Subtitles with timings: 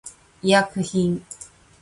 [0.41, 1.21] 医薬品